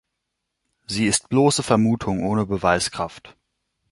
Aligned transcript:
Sie 0.87 1.05
ist 1.05 1.29
bloße 1.29 1.61
Vermutung 1.61 2.23
ohne 2.23 2.47
Beweiskraft. 2.47 3.37